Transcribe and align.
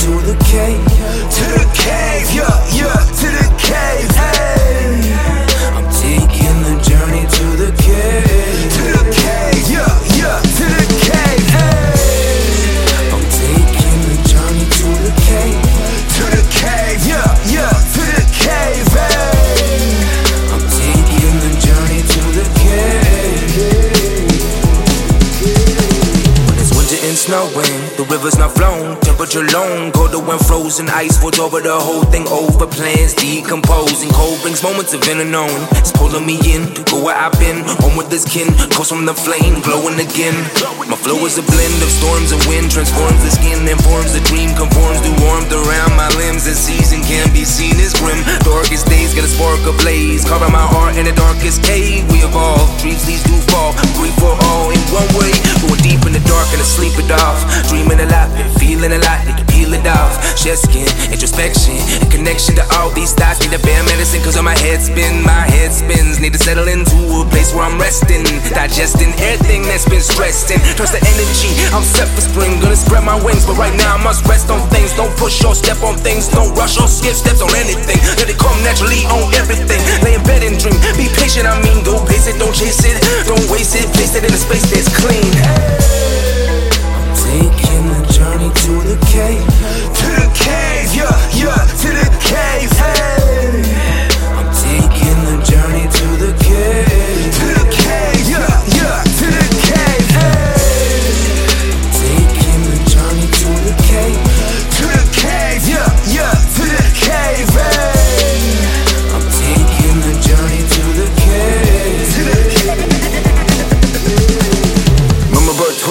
to 0.00 0.06
the 0.22 0.36
cave. 0.44 0.82
To 1.36 1.44
the 1.58 1.66
cave, 1.74 2.34
yeah, 2.34 2.59
and 27.02 27.16
snowing, 27.16 27.76
the 27.96 28.04
river's 28.08 28.36
not 28.36 28.52
flown, 28.52 28.96
temperature 29.00 29.44
low, 29.52 29.90
colder 29.92 30.20
when 30.20 30.38
frozen, 30.38 30.88
ice 30.88 31.16
falls 31.16 31.38
over 31.40 31.60
the 31.60 31.72
whole 31.72 32.04
thing, 32.12 32.28
over 32.28 32.66
plans 32.68 33.12
decomposing. 33.16 34.12
Cold 34.12 34.40
brings 34.40 34.62
moments 34.62 34.92
of 34.92 35.02
inner 35.08 35.24
knowing. 35.24 35.64
It's 35.80 35.92
pulling 35.92 36.24
me 36.28 36.36
in 36.46 36.68
go 36.86 37.02
where 37.02 37.16
I've 37.16 37.34
been, 37.40 37.64
home 37.82 37.96
with 37.96 38.12
this 38.12 38.28
kin, 38.28 38.52
comes 38.70 38.88
from 38.88 39.08
the 39.08 39.16
flame, 39.16 39.64
glowing 39.64 39.98
again. 39.98 40.36
My 40.86 40.98
flow 40.98 41.18
is 41.24 41.40
a 41.40 41.44
blend 41.44 41.78
of 41.82 41.90
storms 41.90 42.30
and 42.30 42.42
wind, 42.46 42.70
transforms 42.70 43.20
the 43.24 43.32
skin, 43.32 43.66
informs 43.66 44.12
the 44.12 44.22
dream, 44.30 44.52
conforms 44.54 45.00
to 45.02 45.10
warmth 45.24 45.50
around 45.50 45.96
my 45.96 46.08
limbs. 46.20 46.44
The 46.44 46.54
season 46.54 47.00
can 47.02 47.26
be 47.32 47.48
seen 47.48 47.80
as 47.80 47.96
grim. 47.96 48.20
Darkest 48.44 48.86
days 48.86 49.16
get 49.16 49.24
a 49.24 49.30
spark 49.30 49.62
blaze 49.80 50.22
carving 50.24 50.52
my 50.52 50.62
heart 50.62 51.00
in 51.00 51.08
the 51.08 51.16
darkest 51.16 51.64
cave. 51.64 52.04
We 52.12 52.20
evolve, 52.20 52.68
dreams 52.78 53.06
these 53.08 53.24
do 53.24 53.36
fall, 53.48 53.72
grief 53.96 54.14
for 54.20 54.36
all 54.52 54.68
in 54.70 54.82
one 54.92 55.08
way. 55.16 55.32
Going 55.64 55.80
deep 55.80 56.02
in 56.04 56.12
the 56.12 56.24
dark 56.28 56.46
and 56.52 56.60
to 56.60 56.66
and 62.48 62.56
connection 62.56 62.56
to 62.56 62.64
all 62.78 62.90
these 62.90 63.12
thoughts. 63.12 63.40
Need 63.40 63.52
a 63.52 63.60
bear 63.60 63.82
medicine, 63.84 64.22
cause 64.22 64.36
on 64.36 64.44
my 64.44 64.56
head 64.64 64.80
spin, 64.80 65.22
my 65.22 65.44
head 65.52 65.72
spins. 65.72 66.20
Need 66.20 66.32
to 66.32 66.38
settle 66.38 66.68
into 66.68 66.96
a 67.20 67.24
place 67.28 67.52
where 67.52 67.64
I'm 67.64 67.78
resting, 67.80 68.24
digesting 68.54 69.12
everything 69.20 69.62
that's 69.68 69.88
been 69.88 70.00
stressed. 70.00 70.50
And 70.50 70.60
trust 70.76 70.92
the 70.92 71.02
energy, 71.04 71.50
I'm 71.74 71.84
set 71.84 72.08
for 72.08 72.20
spring, 72.20 72.60
gonna 72.60 72.76
spread 72.76 73.04
my 73.04 73.18
wings. 73.20 73.44
But 73.44 73.58
right 73.58 73.74
now 73.76 73.96
I 73.96 74.02
must 74.02 74.24
rest 74.26 74.50
on 74.50 74.60
things. 74.70 74.94
Don't 74.94 75.12
push 75.16 75.44
or 75.44 75.54
step 75.54 75.82
on 75.82 75.96
things, 76.00 76.28
don't 76.28 76.54
rush 76.56 76.80
or 76.80 76.88
skip 76.88 77.14
steps 77.14 77.42
on 77.42 77.52
anything. 77.56 77.98
Let 78.16 78.28
it 78.30 78.38
come 78.38 78.56
naturally 78.62 79.04
on 79.10 79.32
everything. 79.34 79.80
Lay 80.04 80.14
in 80.14 80.22
bed 80.24 80.42
and 80.44 80.56
dream, 80.56 80.76
be 80.96 81.08
patient, 81.16 81.46
I 81.46 81.60
mean, 81.60 81.84
go 81.84 82.00
pace 82.06 82.26
it, 82.26 82.38
don't 82.38 82.54
chase 82.54 82.80
it, 82.84 82.96
don't 83.26 83.44
waste 83.50 83.76
it, 83.76 83.86
place 83.92 84.14
it 84.16 84.24
in 84.24 84.32
a 84.32 84.40
space 84.40 84.64
that's 84.70 84.88
clean. 84.96 85.39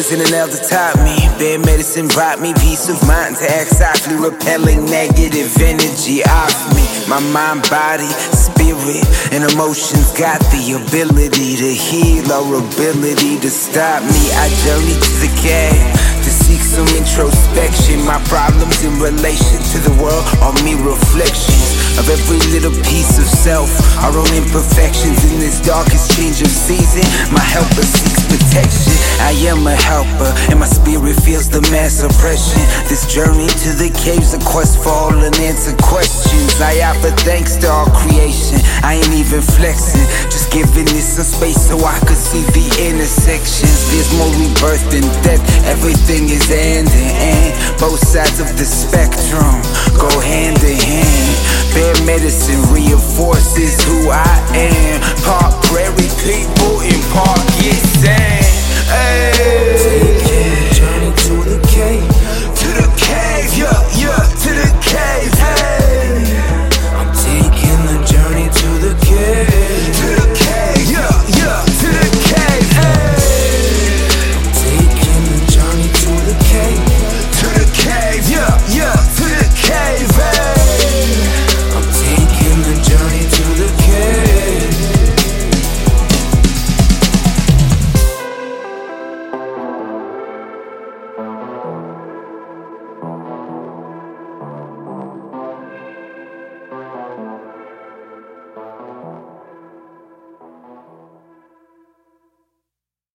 Bird 0.00 0.08
twins 0.08 0.12
and 0.12 0.28
an 0.28 0.34
elder 0.34 0.56
taught 0.56 0.96
me. 1.04 1.16
Bad 1.38 1.64
medicine 1.66 2.08
brought 2.08 2.40
me 2.40 2.54
peace 2.54 2.88
of 2.88 3.00
mind 3.06 3.36
to 3.36 3.44
act 3.50 3.70
softly, 3.70 4.16
repelling 4.16 4.84
negative 4.86 5.56
energy 5.60 6.22
off 6.24 6.56
me. 6.74 6.84
My 7.08 7.20
mind, 7.32 7.68
body, 7.68 8.08
spirit, 8.32 9.04
and 9.32 9.44
emotions 9.52 10.12
got 10.18 10.40
the 10.52 10.80
ability 10.80 11.56
to 11.56 11.72
heal 11.72 12.32
or 12.32 12.58
ability 12.58 13.40
to 13.40 13.50
stop 13.50 14.02
me. 14.02 14.22
I 14.40 14.48
journey 14.64 14.96
to 14.96 15.12
the 15.20 15.32
cave 15.40 16.09
some 16.62 16.88
introspection. 16.96 18.00
My 18.04 18.20
problems 18.32 18.80
in 18.84 18.96
relation 18.96 19.60
to 19.74 19.78
the 19.84 19.94
world 20.00 20.24
are 20.40 20.54
me 20.64 20.74
reflections 20.80 21.76
of 22.00 22.08
every 22.08 22.40
little 22.54 22.72
piece 22.88 23.20
of 23.20 23.26
self. 23.26 23.68
Our 24.00 24.16
own 24.16 24.32
imperfections 24.32 25.20
in 25.28 25.36
this 25.40 25.60
darkest 25.60 26.16
change 26.16 26.40
of 26.40 26.48
season. 26.48 27.04
My 27.34 27.44
helper 27.44 27.84
seeks 27.84 28.24
protection. 28.30 28.94
I 29.20 29.36
am 29.50 29.66
a 29.66 29.76
helper, 29.76 30.32
and 30.48 30.60
my 30.60 30.70
spirit 30.70 31.20
feels 31.20 31.48
the 31.52 31.60
mass 31.68 32.00
oppression. 32.00 32.62
This 32.88 33.04
journey 33.04 33.48
to 33.66 33.70
the 33.76 33.92
caves, 33.92 34.32
a 34.32 34.40
quest 34.40 34.80
for 34.80 34.88
all 34.88 35.12
unanswered 35.12 35.80
questions. 35.82 36.56
I 36.60 36.80
offer 36.88 37.12
thanks 37.28 37.56
to 37.60 37.68
all 37.68 37.90
creation. 37.92 38.56
I 38.80 38.96
ain't 38.96 39.12
even 39.12 39.44
flexing, 39.44 40.06
just 40.32 40.39
giving 40.50 40.86
it 40.90 41.06
some 41.06 41.24
space 41.24 41.70
so 41.70 41.78
I 41.78 41.98
could 42.06 42.18
see 42.18 42.42
the 42.50 42.66
intersections. 42.90 43.90
There's 43.90 44.10
more 44.18 44.30
rebirth 44.34 44.82
than 44.90 45.06
death. 45.22 45.42
Everything 45.66 46.28
is 46.28 46.46
hand 46.50 46.90
in. 46.90 47.54
Both 47.78 48.02
sides 48.02 48.40
of 48.40 48.50
the 48.58 48.66
spectrum 48.66 49.62
go 49.94 50.10
hand 50.20 50.58
in 50.62 50.76
hand. 50.76 51.36
Bad 51.74 52.04
medicine 52.04 52.60
reinforces 52.74 53.78
who 53.86 54.10
I 54.10 54.34
am. 54.54 55.00
Part 55.22 55.54
prairie 55.70 56.10
people 56.22 56.82
in 56.82 57.00
part 57.14 57.42
yes 57.62 57.78
and. 57.78 57.79